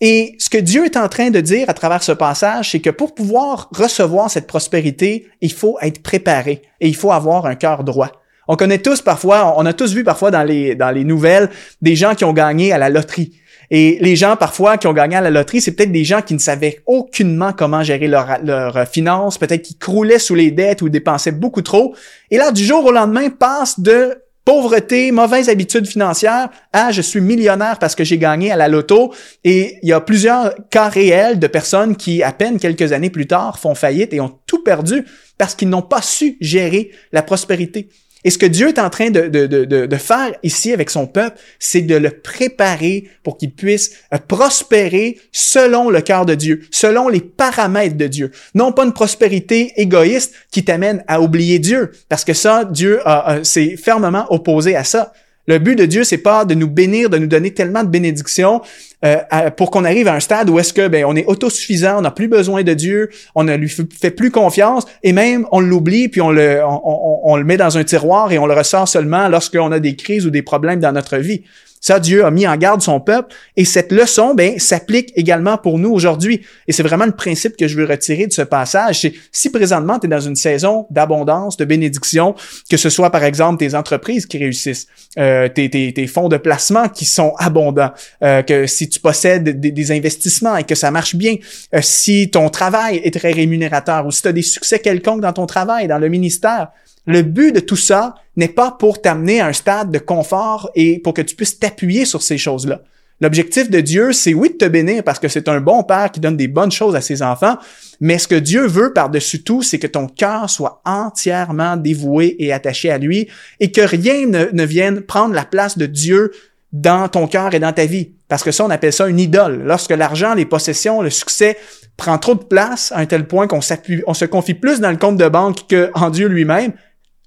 Et 0.00 0.34
ce 0.38 0.50
que 0.50 0.58
Dieu 0.58 0.84
est 0.84 0.96
en 0.96 1.08
train 1.08 1.30
de 1.30 1.40
dire 1.40 1.68
à 1.70 1.74
travers 1.74 2.02
ce 2.02 2.12
passage, 2.12 2.70
c'est 2.70 2.80
que 2.80 2.90
pour 2.90 3.14
pouvoir 3.14 3.68
recevoir 3.72 4.30
cette 4.30 4.46
prospérité, 4.46 5.28
il 5.40 5.52
faut 5.52 5.78
être 5.80 6.02
préparé 6.02 6.62
et 6.80 6.88
il 6.88 6.96
faut 6.96 7.12
avoir 7.12 7.46
un 7.46 7.54
cœur 7.54 7.84
droit. 7.84 8.10
On 8.48 8.56
connaît 8.56 8.78
tous 8.78 9.00
parfois, 9.00 9.54
on 9.56 9.64
a 9.64 9.72
tous 9.72 9.94
vu 9.94 10.04
parfois 10.04 10.30
dans 10.30 10.42
les, 10.42 11.04
nouvelles 11.04 11.48
des 11.80 11.96
gens 11.96 12.14
qui 12.14 12.24
ont 12.24 12.32
gagné 12.32 12.72
à 12.72 12.78
la 12.78 12.90
loterie. 12.90 13.32
Et 13.70 13.96
les 14.02 14.14
gens 14.14 14.36
parfois 14.36 14.76
qui 14.76 14.86
ont 14.86 14.92
gagné 14.92 15.16
à 15.16 15.22
la 15.22 15.30
loterie, 15.30 15.62
c'est 15.62 15.72
peut-être 15.72 15.92
des 15.92 16.04
gens 16.04 16.20
qui 16.20 16.34
ne 16.34 16.38
savaient 16.38 16.82
aucunement 16.84 17.54
comment 17.54 17.82
gérer 17.82 18.08
leurs 18.08 18.38
leur 18.44 18.86
finances, 18.86 19.38
peut-être 19.38 19.62
qui 19.62 19.78
croulaient 19.78 20.18
sous 20.18 20.34
les 20.34 20.50
dettes 20.50 20.82
ou 20.82 20.90
dépensaient 20.90 21.32
beaucoup 21.32 21.62
trop. 21.62 21.94
Et 22.30 22.36
là, 22.36 22.52
du 22.52 22.62
jour 22.62 22.84
au 22.84 22.92
lendemain, 22.92 23.30
passent 23.30 23.80
de 23.80 24.18
pauvreté, 24.44 25.10
mauvaise 25.10 25.48
habitude 25.48 25.86
financière, 25.86 26.50
ah, 26.72 26.92
je 26.92 27.00
suis 27.00 27.20
millionnaire 27.20 27.78
parce 27.78 27.94
que 27.94 28.04
j'ai 28.04 28.18
gagné 28.18 28.50
à 28.50 28.56
la 28.56 28.68
loto. 28.68 29.14
Et 29.42 29.78
il 29.82 29.88
y 29.88 29.92
a 29.92 30.00
plusieurs 30.00 30.54
cas 30.70 30.88
réels 30.88 31.38
de 31.38 31.46
personnes 31.46 31.96
qui, 31.96 32.22
à 32.22 32.32
peine 32.32 32.58
quelques 32.58 32.92
années 32.92 33.10
plus 33.10 33.26
tard, 33.26 33.58
font 33.58 33.74
faillite 33.74 34.12
et 34.12 34.20
ont 34.20 34.38
tout 34.46 34.62
perdu 34.62 35.04
parce 35.38 35.54
qu'ils 35.54 35.68
n'ont 35.68 35.82
pas 35.82 36.02
su 36.02 36.36
gérer 36.40 36.90
la 37.12 37.22
prospérité. 37.22 37.88
Et 38.24 38.30
ce 38.30 38.38
que 38.38 38.46
Dieu 38.46 38.68
est 38.68 38.78
en 38.78 38.90
train 38.90 39.10
de, 39.10 39.96
faire 39.96 40.32
ici 40.42 40.72
avec 40.72 40.90
son 40.90 41.06
peuple, 41.06 41.38
c'est 41.58 41.82
de 41.82 41.94
le 41.94 42.10
préparer 42.10 43.04
pour 43.22 43.36
qu'il 43.36 43.52
puisse 43.52 43.92
euh, 44.12 44.18
prospérer 44.18 45.18
selon 45.30 45.90
le 45.90 46.00
cœur 46.00 46.26
de 46.26 46.34
Dieu, 46.34 46.62
selon 46.70 47.08
les 47.08 47.20
paramètres 47.20 47.96
de 47.96 48.06
Dieu. 48.06 48.32
Non 48.54 48.72
pas 48.72 48.84
une 48.84 48.92
prospérité 48.92 49.72
égoïste 49.76 50.34
qui 50.50 50.64
t'amène 50.64 51.04
à 51.06 51.20
oublier 51.20 51.58
Dieu, 51.58 51.92
parce 52.08 52.24
que 52.24 52.32
ça, 52.32 52.64
Dieu 52.64 53.00
s'est 53.42 53.76
fermement 53.76 54.26
opposé 54.30 54.74
à 54.76 54.84
ça. 54.84 55.12
Le 55.46 55.58
but 55.58 55.76
de 55.76 55.84
Dieu, 55.84 56.04
c'est 56.04 56.18
pas 56.18 56.44
de 56.44 56.54
nous 56.54 56.68
bénir, 56.68 57.10
de 57.10 57.18
nous 57.18 57.26
donner 57.26 57.52
tellement 57.52 57.84
de 57.84 57.88
bénédictions 57.88 58.62
euh, 59.04 59.16
pour 59.56 59.70
qu'on 59.70 59.84
arrive 59.84 60.08
à 60.08 60.14
un 60.14 60.20
stade 60.20 60.48
où 60.48 60.58
est-ce 60.58 60.72
que 60.72 60.88
ben 60.88 61.04
on 61.04 61.14
est 61.14 61.26
autosuffisant, 61.26 61.98
on 61.98 62.00
n'a 62.00 62.10
plus 62.10 62.28
besoin 62.28 62.62
de 62.62 62.72
Dieu, 62.72 63.10
on 63.34 63.44
ne 63.44 63.54
lui 63.54 63.68
fait 63.68 64.10
plus 64.10 64.30
confiance 64.30 64.86
et 65.02 65.12
même 65.12 65.46
on 65.52 65.60
l'oublie 65.60 66.08
puis 66.08 66.22
on 66.22 66.30
le 66.30 66.62
on, 66.64 67.20
on, 67.24 67.36
le 67.36 67.44
met 67.44 67.58
dans 67.58 67.76
un 67.76 67.84
tiroir 67.84 68.32
et 68.32 68.38
on 68.38 68.46
le 68.46 68.54
ressort 68.54 68.88
seulement 68.88 69.28
lorsqu'on 69.28 69.70
a 69.72 69.80
des 69.80 69.96
crises 69.96 70.26
ou 70.26 70.30
des 70.30 70.42
problèmes 70.42 70.80
dans 70.80 70.92
notre 70.92 71.18
vie. 71.18 71.42
Ça, 71.84 72.00
Dieu 72.00 72.24
a 72.24 72.30
mis 72.30 72.46
en 72.46 72.56
garde 72.56 72.80
son 72.80 72.98
peuple 72.98 73.36
et 73.58 73.66
cette 73.66 73.92
leçon, 73.92 74.32
ben, 74.34 74.58
s'applique 74.58 75.12
également 75.16 75.58
pour 75.58 75.78
nous 75.78 75.90
aujourd'hui. 75.90 76.40
Et 76.66 76.72
c'est 76.72 76.82
vraiment 76.82 77.04
le 77.04 77.12
principe 77.12 77.58
que 77.58 77.68
je 77.68 77.76
veux 77.76 77.84
retirer 77.84 78.26
de 78.26 78.32
ce 78.32 78.40
passage. 78.40 79.06
Si 79.30 79.50
présentement 79.50 79.98
tu 79.98 80.06
es 80.06 80.08
dans 80.08 80.18
une 80.18 80.34
saison 80.34 80.86
d'abondance, 80.88 81.58
de 81.58 81.66
bénédiction, 81.66 82.34
que 82.70 82.78
ce 82.78 82.88
soit 82.88 83.10
par 83.10 83.22
exemple 83.22 83.58
tes 83.58 83.74
entreprises 83.74 84.24
qui 84.24 84.38
réussissent, 84.38 84.86
euh, 85.18 85.50
tes, 85.50 86.06
fonds 86.06 86.30
de 86.30 86.38
placement 86.38 86.88
qui 86.88 87.04
sont 87.04 87.34
abondants, 87.36 87.92
euh, 88.22 88.40
que 88.40 88.66
si 88.66 88.88
tu 88.88 88.98
possèdes 88.98 89.60
des, 89.60 89.92
investissements 89.92 90.56
et 90.56 90.64
que 90.64 90.74
ça 90.74 90.90
marche 90.90 91.16
bien, 91.16 91.36
euh, 91.74 91.80
si 91.82 92.30
ton 92.30 92.48
travail 92.48 93.02
est 93.04 93.12
très 93.12 93.32
rémunérateur 93.32 94.06
ou 94.06 94.10
si 94.10 94.22
tu 94.22 94.28
as 94.28 94.32
des 94.32 94.40
succès 94.40 94.78
quelconques 94.78 95.20
dans 95.20 95.34
ton 95.34 95.44
travail, 95.44 95.86
dans 95.86 95.98
le 95.98 96.08
ministère, 96.08 96.68
le 97.06 97.22
but 97.22 97.52
de 97.52 97.60
tout 97.60 97.76
ça 97.76 98.14
n'est 98.36 98.48
pas 98.48 98.70
pour 98.70 99.00
t'amener 99.00 99.40
à 99.40 99.46
un 99.46 99.52
stade 99.52 99.90
de 99.90 99.98
confort 99.98 100.70
et 100.74 100.98
pour 100.98 101.14
que 101.14 101.22
tu 101.22 101.36
puisses 101.36 101.58
t'appuyer 101.58 102.04
sur 102.04 102.22
ces 102.22 102.38
choses-là. 102.38 102.82
L'objectif 103.20 103.70
de 103.70 103.80
Dieu, 103.80 104.12
c'est 104.12 104.34
oui 104.34 104.50
de 104.50 104.56
te 104.56 104.64
bénir 104.64 105.04
parce 105.04 105.20
que 105.20 105.28
c'est 105.28 105.48
un 105.48 105.60
bon 105.60 105.84
père 105.84 106.10
qui 106.10 106.18
donne 106.18 106.36
des 106.36 106.48
bonnes 106.48 106.72
choses 106.72 106.96
à 106.96 107.00
ses 107.00 107.22
enfants, 107.22 107.56
mais 108.00 108.18
ce 108.18 108.26
que 108.26 108.34
Dieu 108.34 108.66
veut 108.66 108.92
par-dessus 108.92 109.42
tout, 109.42 109.62
c'est 109.62 109.78
que 109.78 109.86
ton 109.86 110.08
cœur 110.08 110.50
soit 110.50 110.82
entièrement 110.84 111.76
dévoué 111.76 112.34
et 112.40 112.52
attaché 112.52 112.90
à 112.90 112.98
lui 112.98 113.28
et 113.60 113.70
que 113.70 113.80
rien 113.80 114.26
ne, 114.26 114.46
ne 114.52 114.64
vienne 114.64 115.00
prendre 115.00 115.34
la 115.34 115.44
place 115.44 115.78
de 115.78 115.86
Dieu 115.86 116.32
dans 116.72 117.08
ton 117.08 117.28
cœur 117.28 117.54
et 117.54 117.60
dans 117.60 117.72
ta 117.72 117.86
vie. 117.86 118.10
Parce 118.28 118.42
que 118.42 118.50
ça, 118.50 118.64
on 118.64 118.70
appelle 118.70 118.92
ça 118.92 119.06
une 119.06 119.20
idole. 119.20 119.62
Lorsque 119.64 119.90
l'argent, 119.90 120.34
les 120.34 120.44
possessions, 120.44 121.02
le 121.02 121.10
succès 121.10 121.56
prend 121.96 122.18
trop 122.18 122.34
de 122.34 122.42
place 122.42 122.90
à 122.92 122.98
un 122.98 123.06
tel 123.06 123.28
point 123.28 123.46
qu'on 123.46 123.60
s'appuie, 123.60 124.02
on 124.08 124.14
se 124.14 124.24
confie 124.24 124.54
plus 124.54 124.80
dans 124.80 124.90
le 124.90 124.96
compte 124.96 125.16
de 125.16 125.28
banque 125.28 125.60
qu'en 125.70 126.10
Dieu 126.10 126.26
lui-même, 126.26 126.72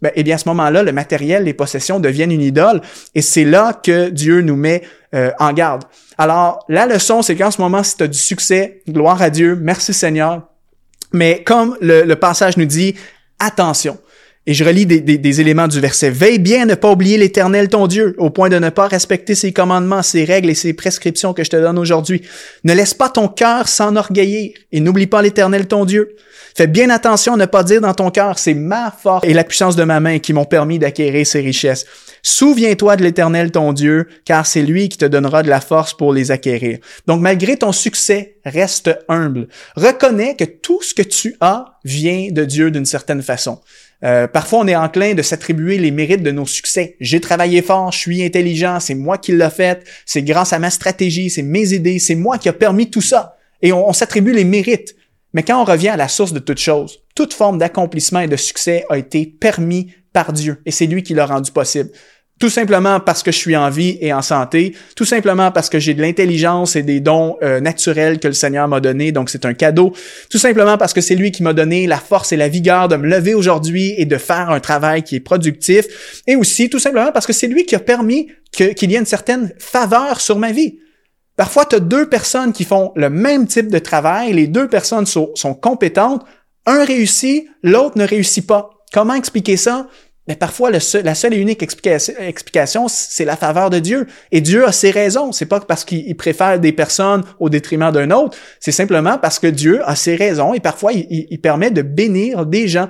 ben, 0.01 0.11
eh 0.15 0.23
bien, 0.23 0.35
à 0.35 0.37
ce 0.37 0.47
moment-là, 0.49 0.83
le 0.83 0.91
matériel, 0.91 1.43
les 1.43 1.53
possessions 1.53 1.99
deviennent 1.99 2.31
une 2.31 2.41
idole, 2.41 2.81
et 3.15 3.21
c'est 3.21 3.45
là 3.45 3.73
que 3.73 4.09
Dieu 4.09 4.41
nous 4.41 4.55
met 4.55 4.83
euh, 5.15 5.31
en 5.39 5.53
garde. 5.53 5.83
Alors, 6.17 6.65
la 6.69 6.85
leçon, 6.85 7.21
c'est 7.21 7.35
qu'en 7.35 7.51
ce 7.51 7.61
moment, 7.61 7.83
si 7.83 7.97
tu 7.97 8.03
as 8.03 8.07
du 8.07 8.17
succès, 8.17 8.81
gloire 8.87 9.21
à 9.21 9.29
Dieu, 9.29 9.55
merci 9.59 9.93
Seigneur, 9.93 10.43
mais 11.13 11.43
comme 11.43 11.77
le, 11.81 12.03
le 12.03 12.15
passage 12.15 12.57
nous 12.57 12.65
dit, 12.65 12.95
attention. 13.39 13.97
Et 14.49 14.53
je 14.53 14.63
relis 14.63 14.85
des, 14.85 15.41
éléments 15.41 15.67
du 15.67 15.81
verset. 15.81 16.09
Veille 16.09 16.39
bien 16.39 16.61
à 16.61 16.65
ne 16.65 16.75
pas 16.75 16.89
oublier 16.89 17.17
l'Éternel 17.17 17.67
ton 17.67 17.85
Dieu, 17.85 18.15
au 18.17 18.29
point 18.29 18.47
de 18.47 18.57
ne 18.57 18.69
pas 18.69 18.87
respecter 18.87 19.35
ses 19.35 19.51
commandements, 19.51 20.01
ses 20.01 20.23
règles 20.23 20.49
et 20.49 20.55
ses 20.55 20.71
prescriptions 20.71 21.33
que 21.33 21.43
je 21.43 21.49
te 21.49 21.57
donne 21.57 21.77
aujourd'hui. 21.77 22.21
Ne 22.63 22.73
laisse 22.73 22.93
pas 22.93 23.09
ton 23.09 23.27
cœur 23.27 23.67
s'enorgueillir 23.67 24.51
et 24.71 24.79
n'oublie 24.79 25.05
pas 25.05 25.21
l'Éternel 25.21 25.67
ton 25.67 25.83
Dieu. 25.83 26.15
Fais 26.55 26.65
bien 26.65 26.89
attention 26.89 27.33
à 27.33 27.37
ne 27.37 27.45
pas 27.45 27.63
dire 27.63 27.81
dans 27.81 27.93
ton 27.93 28.09
cœur, 28.09 28.39
c'est 28.39 28.53
ma 28.53 28.89
force 28.89 29.27
et 29.27 29.33
la 29.33 29.43
puissance 29.43 29.75
de 29.75 29.83
ma 29.83 29.99
main 29.99 30.19
qui 30.19 30.31
m'ont 30.31 30.45
permis 30.45 30.79
d'acquérir 30.79 31.27
ces 31.27 31.41
richesses. 31.41 31.85
Souviens-toi 32.23 32.95
de 32.95 33.03
l'Éternel 33.03 33.51
ton 33.51 33.73
Dieu, 33.73 34.07
car 34.23 34.47
c'est 34.47 34.61
lui 34.61 34.87
qui 34.87 34.97
te 34.97 35.05
donnera 35.05 35.43
de 35.43 35.49
la 35.49 35.61
force 35.61 35.93
pour 35.93 36.13
les 36.13 36.31
acquérir. 36.31 36.79
Donc 37.05 37.21
malgré 37.21 37.57
ton 37.57 37.73
succès, 37.73 38.37
reste 38.45 38.97
humble. 39.09 39.49
Reconnais 39.75 40.35
que 40.35 40.45
tout 40.45 40.81
ce 40.81 40.93
que 40.93 41.03
tu 41.03 41.35
as 41.41 41.77
vient 41.83 42.29
de 42.31 42.45
Dieu 42.45 42.71
d'une 42.71 42.85
certaine 42.85 43.21
façon. 43.21 43.59
Euh, 44.03 44.27
parfois, 44.27 44.59
on 44.59 44.67
est 44.67 44.75
enclin 44.75 45.13
de 45.13 45.21
s'attribuer 45.21 45.77
les 45.77 45.91
mérites 45.91 46.23
de 46.23 46.31
nos 46.31 46.45
succès. 46.45 46.95
J'ai 46.99 47.19
travaillé 47.19 47.61
fort, 47.61 47.91
je 47.91 47.97
suis 47.97 48.23
intelligent, 48.23 48.79
c'est 48.79 48.95
moi 48.95 49.17
qui 49.17 49.31
l'ai 49.31 49.49
fait, 49.49 49.83
c'est 50.05 50.21
grâce 50.21 50.53
à 50.53 50.59
ma 50.59 50.69
stratégie, 50.69 51.29
c'est 51.29 51.41
mes 51.41 51.73
idées, 51.73 51.99
c'est 51.99 52.15
moi 52.15 52.37
qui 52.37 52.49
a 52.49 52.53
permis 52.53 52.89
tout 52.89 53.01
ça. 53.01 53.37
Et 53.61 53.73
on 53.73 53.91
s'attribue 53.93 54.33
les 54.33 54.43
mérites. 54.43 54.95
Mais 55.33 55.43
quand 55.43 55.61
on 55.61 55.65
revient 55.65 55.89
à 55.89 55.97
la 55.97 56.07
source 56.07 56.33
de 56.33 56.39
toute 56.39 56.59
chose, 56.59 56.99
toute 57.15 57.33
forme 57.33 57.57
d'accomplissement 57.57 58.19
et 58.19 58.27
de 58.27 58.35
succès 58.35 58.85
a 58.89 58.97
été 58.97 59.25
permis 59.25 59.91
par 60.13 60.33
Dieu 60.33 60.61
et 60.65 60.71
c'est 60.71 60.87
lui 60.87 61.03
qui 61.03 61.13
l'a 61.13 61.25
rendu 61.25 61.51
possible. 61.51 61.91
Tout 62.39 62.49
simplement 62.49 62.99
parce 62.99 63.23
que 63.23 63.31
je 63.31 63.37
suis 63.37 63.55
en 63.55 63.69
vie 63.69 63.97
et 63.99 64.13
en 64.13 64.21
santé, 64.21 64.75
tout 64.95 65.05
simplement 65.05 65.51
parce 65.51 65.69
que 65.69 65.79
j'ai 65.79 65.93
de 65.93 66.01
l'intelligence 66.01 66.75
et 66.75 66.83
des 66.83 66.99
dons 66.99 67.37
euh, 67.41 67.59
naturels 67.59 68.19
que 68.19 68.27
le 68.27 68.33
Seigneur 68.33 68.67
m'a 68.67 68.79
donné, 68.79 69.11
donc 69.11 69.29
c'est 69.29 69.45
un 69.45 69.53
cadeau, 69.53 69.93
tout 70.29 70.37
simplement 70.37 70.77
parce 70.77 70.93
que 70.93 71.01
c'est 71.01 71.15
lui 71.15 71.31
qui 71.31 71.43
m'a 71.43 71.53
donné 71.53 71.87
la 71.87 71.97
force 71.97 72.31
et 72.31 72.37
la 72.37 72.47
vigueur 72.47 72.87
de 72.87 72.95
me 72.95 73.07
lever 73.07 73.33
aujourd'hui 73.33 73.93
et 73.97 74.05
de 74.05 74.17
faire 74.17 74.49
un 74.51 74.59
travail 74.59 75.03
qui 75.03 75.15
est 75.15 75.19
productif, 75.19 76.21
et 76.27 76.35
aussi 76.35 76.69
tout 76.69 76.79
simplement 76.79 77.11
parce 77.11 77.25
que 77.25 77.33
c'est 77.33 77.47
lui 77.47 77.65
qui 77.65 77.75
a 77.75 77.79
permis 77.79 78.27
qu'il 78.51 78.91
y 78.91 78.95
ait 78.95 78.99
une 78.99 79.05
certaine 79.05 79.53
faveur 79.59 80.21
sur 80.21 80.37
ma 80.37 80.51
vie. 80.51 80.79
Parfois, 81.35 81.65
tu 81.65 81.75
as 81.75 81.79
deux 81.79 82.09
personnes 82.09 82.51
qui 82.51 82.63
font 82.63 82.91
le 82.95 83.11
même 83.11 83.45
type 83.45 83.69
de 83.69 83.77
travail, 83.79 84.33
les 84.33 84.47
deux 84.47 84.67
personnes 84.67 85.05
sont, 85.05 85.29
sont 85.35 85.53
compétentes, 85.53 86.25
un 86.65 86.83
réussit, 86.83 87.45
l'autre 87.61 87.97
ne 87.97 88.05
réussit 88.05 88.45
pas. 88.45 88.71
Comment 88.91 89.13
expliquer 89.13 89.57
ça? 89.57 89.87
Mais 90.27 90.35
parfois, 90.35 90.71
la 90.71 90.79
seule 90.79 91.33
et 91.33 91.37
unique 91.37 91.63
explication, 91.63 92.87
c'est 92.89 93.23
la 93.23 93.37
faveur 93.37 93.69
de 93.69 93.79
Dieu. 93.79 94.07
Et 94.31 94.41
Dieu 94.41 94.67
a 94.67 94.71
ses 94.73 94.91
raisons. 94.91 95.31
C'est 95.31 95.45
pas 95.45 95.61
parce 95.61 95.85
qu'il 95.85 96.15
préfère 96.17 96.59
des 96.59 96.73
personnes 96.73 97.23
au 97.39 97.49
détriment 97.49 97.91
d'un 97.91 98.11
autre. 98.11 98.37
C'est 98.59 98.73
simplement 98.73 99.17
parce 99.17 99.39
que 99.39 99.47
Dieu 99.47 99.81
a 99.87 99.95
ses 99.95 100.15
raisons 100.15 100.53
et 100.53 100.59
parfois 100.59 100.91
il, 100.93 101.39
permet 101.41 101.71
de 101.71 101.81
bénir 101.81 102.45
des 102.45 102.67
gens. 102.67 102.89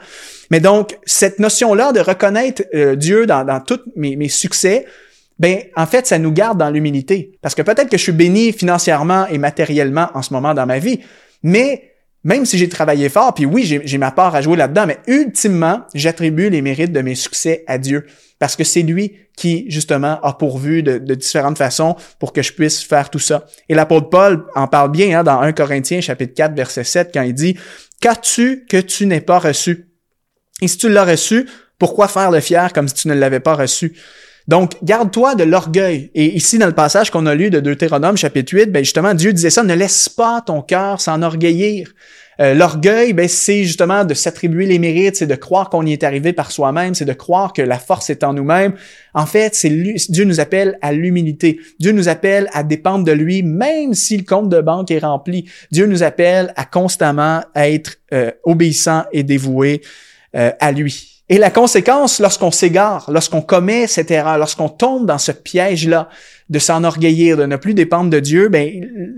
Mais 0.50 0.60
donc, 0.60 0.98
cette 1.06 1.39
notion-là 1.39 1.91
de 1.91 2.00
reconnaître 2.00 2.63
euh, 2.74 2.96
Dieu 2.96 3.25
dans, 3.25 3.62
tous 3.65 3.82
mes, 3.96 4.15
mes 4.15 4.29
succès, 4.29 4.86
ben 5.38 5.60
en 5.75 5.86
fait, 5.86 6.08
ça 6.08 6.17
nous 6.17 6.32
garde 6.32 6.58
dans 6.58 6.70
l'humilité. 6.70 7.38
Parce 7.41 7.53
que 7.53 7.62
peut-être 7.62 7.89
que 7.89 7.98
je 7.98 8.03
suis 8.03 8.12
béni 8.12 8.51
financièrement 8.51 9.27
et 9.27 9.38
matériellement 9.38 10.10
en 10.15 10.24
ce 10.24 10.34
moment 10.34 10.53
dans 10.53 10.65
ma 10.65 10.79
vie, 10.79 11.01
mais 11.44 11.91
même 12.24 12.45
si 12.45 12.57
j'ai 12.57 12.67
travaillé 12.67 13.09
fort, 13.09 13.33
puis 13.33 13.45
oui, 13.45 13.63
j'ai 13.63 13.97
ma 13.97 14.12
part 14.12 14.36
à 14.36 14.41
jouer 14.41 14.57
là-dedans, 14.57 14.86
mais 14.86 14.97
ultimement, 15.07 15.81
j'attribue 15.93 16.50
les 16.50 16.62
mérites 16.62 16.91
de 16.91 17.01
mes 17.01 17.15
succès 17.15 17.63
à 17.67 17.77
Dieu. 17.77 18.05
Parce 18.39 18.55
que 18.55 18.63
c'est 18.63 18.81
lui 18.81 19.15
qui, 19.36 19.65
justement, 19.69 20.19
a 20.21 20.33
pourvu 20.33 20.83
de, 20.83 20.97
différentes 21.15 21.57
façons 21.57 21.95
pour 22.19 22.33
que 22.33 22.41
je 22.41 22.53
puisse 22.53 22.83
faire 22.83 23.09
tout 23.09 23.19
ça. 23.19 23.45
Et 23.69 23.75
l'apôtre 23.75 24.09
Paul 24.09 24.45
en 24.55 24.67
parle 24.67 24.91
bien 24.91 25.19
hein, 25.19 25.24
dans 25.24 25.39
1 25.39 25.53
Corinthiens 25.53 26.01
chapitre 26.01 26.33
4, 26.33 26.55
verset 26.55 26.83
7, 26.83 27.12
quand 27.13 27.21
il 27.21 27.33
dit 27.33 27.57
«Qu'as-tu 28.01 28.65
que 28.69 28.77
tu 28.77 29.05
n'aies 29.05 29.21
pas 29.21 29.39
reçu? 29.39 29.88
Et 30.62 30.67
si 30.67 30.77
tu 30.77 30.89
l'as 30.89 31.05
reçu, 31.05 31.47
pourquoi 31.79 32.07
faire 32.07 32.31
le 32.31 32.41
fier 32.41 32.74
comme 32.74 32.88
si 32.88 32.95
tu 32.95 33.07
ne 33.07 33.13
l'avais 33.13 33.39
pas 33.39 33.55
reçu?» 33.55 33.95
Donc, 34.47 34.75
garde-toi 34.81 35.35
de 35.35 35.43
l'orgueil. 35.43 36.09
Et 36.15 36.35
ici, 36.35 36.57
dans 36.57 36.67
le 36.67 36.73
passage 36.73 37.11
qu'on 37.11 37.25
a 37.25 37.35
lu 37.35 37.49
de 37.49 37.59
Deutéronome 37.59 38.15
chapitre 38.15 38.53
8, 38.53 38.71
ben 38.71 38.83
justement, 38.83 39.13
Dieu 39.13 39.33
disait 39.33 39.49
ça, 39.49 39.63
ne 39.63 39.73
laisse 39.73 40.07
pas 40.07 40.41
ton 40.41 40.61
cœur 40.61 41.01
s'enorgueillir. 41.01 41.93
Euh, 42.39 42.53
l'orgueil, 42.53 43.13
ben, 43.13 43.27
c'est 43.27 43.63
justement 43.63 44.05
de 44.05 44.13
s'attribuer 44.13 44.67
les 44.67 44.79
mérites, 44.79 45.15
c'est 45.15 45.27
de 45.27 45.35
croire 45.35 45.69
qu'on 45.69 45.85
y 45.85 45.91
est 45.91 46.03
arrivé 46.03 46.33
par 46.33 46.51
soi-même, 46.51 46.93
c'est 46.93 47.05
de 47.05 47.13
croire 47.13 47.51
que 47.51 47.61
la 47.61 47.79
force 47.79 48.09
est 48.09 48.23
en 48.23 48.33
nous-mêmes. 48.33 48.73
En 49.13 49.25
fait, 49.25 49.55
c'est 49.55 49.69
Dieu 49.69 50.23
nous 50.23 50.39
appelle 50.39 50.77
à 50.81 50.93
l'humilité. 50.93 51.59
Dieu 51.79 51.91
nous 51.91 52.09
appelle 52.09 52.47
à 52.53 52.63
dépendre 52.63 53.03
de 53.03 53.11
lui, 53.11 53.41
même 53.43 53.95
si 53.95 54.17
le 54.17 54.23
compte 54.23 54.49
de 54.49 54.61
banque 54.61 54.91
est 54.91 54.99
rempli. 54.99 55.49
Dieu 55.71 55.87
nous 55.87 56.03
appelle 56.03 56.53
à 56.55 56.65
constamment 56.65 57.41
être 57.55 57.97
euh, 58.13 58.31
obéissant 58.43 59.03
et 59.11 59.23
dévoué 59.23 59.81
euh, 60.35 60.51
à 60.59 60.71
lui. 60.71 61.16
Et 61.29 61.38
la 61.38 61.51
conséquence, 61.51 62.19
lorsqu'on 62.19 62.51
s'égare, 62.51 63.12
lorsqu'on 63.12 63.41
commet 63.41 63.88
cette 63.88 64.12
erreur, 64.12 64.38
lorsqu'on 64.38 64.69
tombe 64.69 65.05
dans 65.05 65.17
ce 65.17 65.34
piège-là, 65.34 66.07
de 66.49 66.59
s'enorgueillir, 66.59 67.35
de 67.35 67.45
ne 67.45 67.57
plus 67.57 67.73
dépendre 67.73 68.09
de 68.09 68.19
Dieu, 68.19 68.47
ben, 68.47 68.69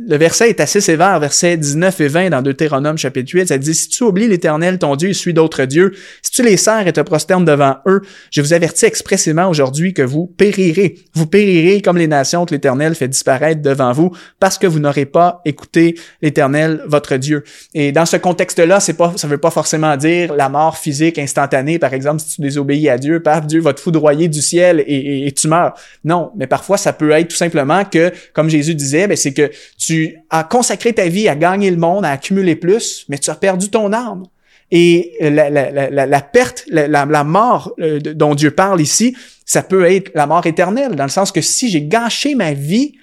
le 0.08 0.18
verset 0.18 0.50
est 0.50 0.60
assez 0.60 0.82
sévère, 0.82 1.20
versets 1.20 1.58
19 1.58 2.02
et 2.02 2.08
20 2.08 2.30
dans 2.32 2.42
Deutéronome 2.42 2.98
chapitre 2.98 3.32
8, 3.34 3.50
ça 3.50 3.58
dit, 3.60 3.76
si 3.76 3.88
tu 3.88 4.04
oublies 4.04 4.28
l'Éternel, 4.28 4.80
ton 4.80 4.96
Dieu, 4.96 5.10
et 5.10 5.14
suis 5.14 5.34
d'autres 5.34 5.66
dieux, 5.66 5.94
si 6.24 6.32
tu 6.32 6.42
les 6.42 6.58
sers 6.58 6.88
et 6.88 6.94
te 6.94 7.02
prosternes 7.02 7.46
devant 7.46 7.78
eux, 7.86 8.02
je 8.32 8.42
vous 8.42 8.54
avertis 8.54 8.86
expressément 8.86 9.48
aujourd'hui 9.48 9.94
que 9.94 10.02
vous 10.02 10.26
périrez. 10.26 10.96
Vous 11.14 11.28
périrez 11.28 11.82
comme 11.82 11.98
les 11.98 12.08
nations 12.08 12.46
que 12.46 12.54
l'Éternel 12.54 12.96
fait 12.96 13.08
disparaître 13.08 13.62
devant 13.62 13.92
vous, 13.92 14.12
parce 14.40 14.58
que 14.58 14.66
vous 14.66 14.80
n'aurez 14.80 15.06
pas 15.06 15.42
écouté 15.46 15.96
l'Éternel, 16.24 16.82
votre 16.88 17.16
Dieu. 17.18 17.44
Et 17.76 17.92
dans 17.92 18.08
ce 18.08 18.18
contexte-là, 18.18 18.80
c'est 18.80 18.94
pas, 18.94 19.14
ça 19.18 19.28
veut 19.28 19.38
pas 19.38 19.52
forcément 19.52 19.96
dire 19.98 20.34
la 20.34 20.50
mort 20.50 20.78
physique 20.78 21.20
instantanée, 21.20 21.78
par 21.78 21.94
exemple, 21.94 22.22
si 22.22 22.38
tu 22.38 22.42
désobéis 22.42 22.90
à 22.90 22.98
Dieu, 22.98 23.22
paf, 23.22 23.46
Dieu 23.46 23.62
va 23.62 23.74
te 23.74 23.80
foudroyer 23.80 24.28
du 24.30 24.42
ciel 24.42 24.84
et, 24.88 25.28
et 25.28 25.32
tu 25.32 25.48
meurs. 25.48 25.76
Non, 26.04 26.32
mais 26.36 26.48
parfois 26.48 26.78
ça 26.78 26.92
peut 26.92 27.12
être 27.12 27.19
tout 27.28 27.36
simplement 27.36 27.86
que, 27.86 28.12
comme 28.34 28.50
Jésus 28.50 28.76
disait, 28.76 29.08
ben, 29.08 29.18
c'est 29.18 29.34
que 29.34 29.52
tu 29.78 30.16
as 30.30 30.44
consacré 30.44 30.94
ta 30.94 31.08
vie 31.08 31.28
à 31.28 31.36
gagner 31.36 31.72
le 31.72 31.78
monde, 31.78 32.06
à 32.06 32.12
accumuler 32.12 32.56
plus, 32.56 33.06
mais 33.10 33.18
tu 33.18 33.30
as 33.30 33.36
perdu 33.36 33.70
ton 33.70 33.94
âme. 33.94 34.24
Et 34.72 35.18
la, 35.20 35.50
la, 35.50 35.90
la, 35.90 36.06
la 36.06 36.22
perte, 36.22 36.66
la, 36.68 37.24
mort 37.24 37.74
euh, 37.80 38.00
dont 38.00 38.36
Dieu 38.36 38.52
parle 38.52 38.82
ici, 38.82 39.16
ça 39.46 39.64
peut 39.64 39.86
être 39.86 40.12
la 40.14 40.28
mort 40.28 40.46
éternelle, 40.46 40.96
dans 40.96 41.06
le 41.06 41.10
sens 41.10 41.32
que 41.32 41.42
si 41.42 41.70
j'ai 41.70 41.82
gâché 41.82 42.36
ma 42.36 42.54
vie 42.54 42.94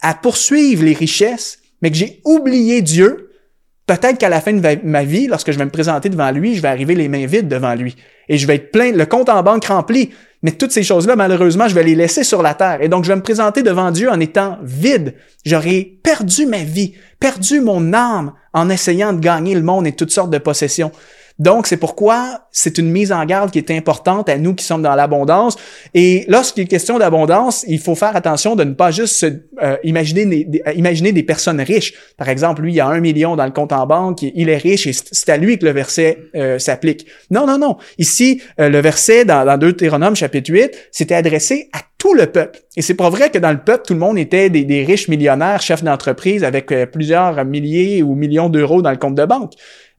à 0.00 0.14
poursuivre 0.14 0.84
les 0.84 0.94
richesses, 0.94 1.58
mais 1.82 1.90
que 1.90 1.96
j'ai 1.96 2.20
oublié 2.24 2.80
Dieu, 2.80 3.30
peut-être 3.86 4.16
qu'à 4.16 4.30
la 4.30 4.40
fin 4.40 4.54
de 4.54 4.78
ma 4.84 5.04
vie, 5.04 5.26
lorsque 5.26 5.52
je 5.52 5.58
vais 5.58 5.64
me 5.66 5.70
présenter 5.70 6.08
devant 6.08 6.30
lui, 6.30 6.54
je 6.54 6.62
vais 6.62 6.68
arriver 6.68 6.94
les 6.94 7.08
mains 7.08 7.26
vides 7.26 7.48
devant 7.48 7.74
lui. 7.74 7.94
Et 8.28 8.38
je 8.38 8.46
vais 8.46 8.54
être 8.54 8.70
plein, 8.70 8.92
le 8.92 9.04
compte 9.04 9.28
en 9.28 9.42
banque 9.42 9.66
rempli. 9.66 10.10
Mais 10.42 10.52
toutes 10.52 10.72
ces 10.72 10.82
choses-là, 10.82 11.14
malheureusement, 11.14 11.68
je 11.68 11.74
vais 11.74 11.84
les 11.84 11.94
laisser 11.94 12.24
sur 12.24 12.42
la 12.42 12.54
terre. 12.54 12.82
Et 12.82 12.88
donc, 12.88 13.04
je 13.04 13.08
vais 13.08 13.16
me 13.16 13.22
présenter 13.22 13.62
devant 13.62 13.90
Dieu 13.90 14.10
en 14.10 14.18
étant 14.18 14.58
vide. 14.62 15.14
J'aurai 15.44 15.98
perdu 16.02 16.46
ma 16.46 16.64
vie, 16.64 16.94
perdu 17.20 17.60
mon 17.60 17.92
âme 17.92 18.32
en 18.52 18.68
essayant 18.68 19.12
de 19.12 19.20
gagner 19.20 19.54
le 19.54 19.62
monde 19.62 19.86
et 19.86 19.92
toutes 19.92 20.10
sortes 20.10 20.30
de 20.30 20.38
possessions. 20.38 20.90
Donc, 21.38 21.66
c'est 21.66 21.76
pourquoi 21.76 22.42
c'est 22.50 22.78
une 22.78 22.90
mise 22.90 23.12
en 23.12 23.24
garde 23.24 23.50
qui 23.50 23.58
est 23.58 23.70
importante 23.70 24.28
à 24.28 24.36
nous 24.36 24.54
qui 24.54 24.64
sommes 24.64 24.82
dans 24.82 24.94
l'abondance. 24.94 25.56
Et 25.94 26.24
lorsqu'il 26.28 26.64
est 26.64 26.66
question 26.66 26.98
d'abondance, 26.98 27.64
il 27.66 27.80
faut 27.80 27.94
faire 27.94 28.14
attention 28.14 28.56
de 28.56 28.64
ne 28.64 28.74
pas 28.74 28.90
juste 28.90 29.24
euh, 29.62 29.76
imaginer, 29.84 30.26
des, 30.26 30.62
imaginer 30.76 31.12
des 31.12 31.22
personnes 31.22 31.60
riches. 31.60 31.94
Par 32.16 32.28
exemple, 32.28 32.62
lui, 32.62 32.74
il 32.74 32.80
a 32.80 32.86
un 32.86 33.00
million 33.00 33.36
dans 33.36 33.46
le 33.46 33.52
compte 33.52 33.72
en 33.72 33.86
banque, 33.86 34.22
il 34.22 34.48
est 34.48 34.56
riche 34.56 34.86
et 34.86 34.92
c'est 34.92 35.30
à 35.30 35.36
lui 35.36 35.58
que 35.58 35.64
le 35.64 35.72
verset 35.72 36.18
euh, 36.34 36.58
s'applique. 36.58 37.06
Non, 37.30 37.46
non, 37.46 37.58
non. 37.58 37.76
Ici, 37.98 38.42
euh, 38.60 38.68
le 38.68 38.80
verset 38.80 39.24
dans, 39.24 39.44
dans 39.44 39.56
Deutéronome 39.56 40.14
chapitre 40.14 40.52
8, 40.52 40.88
c'était 40.90 41.14
adressé 41.14 41.68
à 41.72 41.80
tout 41.96 42.14
le 42.14 42.26
peuple. 42.26 42.60
Et 42.76 42.82
c'est 42.82 42.94
pas 42.94 43.10
vrai 43.10 43.30
que 43.30 43.38
dans 43.38 43.52
le 43.52 43.62
peuple, 43.62 43.84
tout 43.86 43.94
le 43.94 44.00
monde 44.00 44.18
était 44.18 44.50
des, 44.50 44.64
des 44.64 44.84
riches 44.84 45.08
millionnaires, 45.08 45.62
chefs 45.62 45.84
d'entreprise 45.84 46.42
avec 46.42 46.72
plusieurs 46.90 47.44
milliers 47.44 48.02
ou 48.02 48.14
millions 48.14 48.48
d'euros 48.48 48.82
dans 48.82 48.90
le 48.90 48.96
compte 48.96 49.14
de 49.14 49.24
banque. 49.24 49.52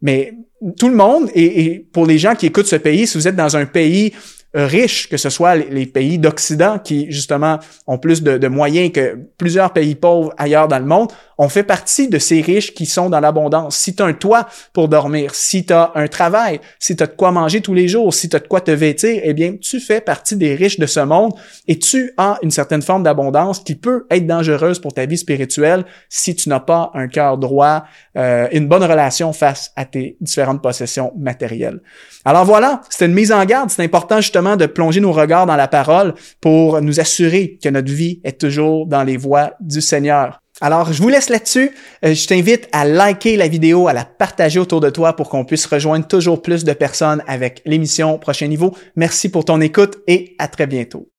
Mais 0.04 0.34
tout 0.78 0.90
le 0.90 0.96
monde, 0.96 1.30
et, 1.34 1.88
pour 1.92 2.06
les 2.06 2.20
gens 2.20 2.36
qui 2.36 2.46
écoutent 2.46 2.68
ce 2.68 2.76
pays, 2.76 3.08
si 3.08 3.18
vous 3.18 3.28
êtes 3.28 3.36
dans 3.36 3.58
un 3.58 3.66
pays 3.66 4.14
riches, 4.54 5.10
que 5.10 5.18
ce 5.18 5.30
soit 5.30 5.56
les 5.56 5.86
pays 5.86 6.20
d'Occident 6.20 6.78
qui, 6.80 7.12
justement, 7.12 7.60
ont 7.88 7.98
plus 7.98 8.22
de, 8.22 8.48
moyens 8.48 8.92
que 8.92 9.18
plusieurs 9.38 9.74
pays 9.74 9.96
pauvres 9.96 10.34
ailleurs 10.38 10.68
dans 10.68 10.80
le 10.80 10.86
monde, 10.86 11.12
on 11.40 11.50
fait 11.50 11.64
partie 11.64 12.08
de 12.08 12.20
ces 12.20 12.42
riches 12.42 12.74
qui 12.74 12.86
sont 12.86 13.10
dans 13.10 13.20
l'abondance. 13.20 13.76
Si 13.76 13.96
tu 13.96 14.04
as 14.04 14.06
un 14.06 14.14
toit 14.14 14.48
pour 14.72 14.88
dormir, 14.88 15.34
si 15.34 15.66
tu 15.66 15.74
as 15.74 15.92
un 15.96 16.08
travail, 16.08 16.60
si 16.80 16.96
tu 16.96 17.02
as 17.02 17.08
de 17.08 17.16
quoi 17.16 17.32
manger 17.32 17.62
tous 17.62 17.74
les 17.74 17.88
jours, 17.88 18.14
si 18.14 18.30
tu 18.30 18.36
as 18.36 18.40
de 18.40 18.48
quoi 18.48 18.62
te 18.62 18.70
vêtir, 18.70 19.22
eh 19.24 19.34
bien, 19.34 19.56
tu 19.60 19.80
fais 19.80 20.00
partie 20.00 20.36
des 20.36 20.54
riches 20.54 20.78
de 20.78 20.86
ce 20.86 21.00
monde 21.00 21.34
et 21.68 21.80
tu 21.80 22.14
as 22.18 22.38
une 22.44 22.52
certaine 22.52 22.84
forme 22.84 23.02
d'abondance 23.02 23.60
qui 23.60 23.74
peut 23.76 24.06
être 24.12 24.28
dangereuse 24.28 24.80
pour 24.80 24.94
ta 24.94 25.08
vie 25.08 25.18
spirituelle 25.18 25.86
si 26.08 26.36
tu 26.36 26.50
n'as 26.50 26.60
pas 26.60 26.92
un 26.94 27.08
cœur 27.08 27.40
droit, 27.40 27.86
euh, 28.16 28.48
une 28.52 28.68
bonne 28.68 28.84
relation 28.84 29.34
face 29.34 29.72
à 29.76 29.86
tes 29.86 30.18
différentes 30.22 30.62
possessions 30.62 31.14
matérielles. 31.18 31.82
Alors 32.26 32.46
voilà, 32.46 32.82
c'est 32.90 33.08
une 33.08 33.14
mise 33.14 33.32
en 33.32 33.44
garde. 33.44 33.70
C'est 33.72 33.84
important 33.84 34.22
justement 34.22 34.43
de 34.58 34.66
plonger 34.66 35.00
nos 35.00 35.12
regards 35.12 35.46
dans 35.46 35.56
la 35.56 35.68
parole 35.68 36.14
pour 36.42 36.82
nous 36.82 37.00
assurer 37.00 37.58
que 37.62 37.70
notre 37.70 37.92
vie 37.92 38.20
est 38.24 38.40
toujours 38.40 38.86
dans 38.86 39.04
les 39.04 39.18
voies 39.18 39.54
du 39.60 39.82
Seigneur. 39.82 40.40
Alors, 40.62 40.94
je 40.94 41.02
vous 41.02 41.10
laisse 41.10 41.30
là-dessus. 41.30 41.72
Euh, 42.06 42.14
je 42.14 42.28
t'invite 42.28 42.70
à 42.72 42.86
liker 42.86 43.38
la 43.38 43.48
vidéo, 43.48 43.88
à 43.88 43.94
la 43.94 44.06
partager 44.06 44.60
autour 44.60 44.82
de 44.82 44.90
toi 44.90 45.16
pour 45.16 45.30
qu'on 45.30 45.46
puisse 45.46 45.66
rejoindre 45.66 46.08
toujours 46.08 46.42
plus 46.42 46.64
de 46.64 46.74
personnes 46.74 47.24
avec 47.28 47.62
l'émission 47.66 48.20
Prochain 48.20 48.48
Niveau. 48.48 48.76
Merci 48.96 49.30
pour 49.30 49.46
ton 49.46 49.62
écoute 49.62 49.98
et 50.08 50.36
à 50.38 50.48
très 50.48 50.68
bientôt. 50.68 51.13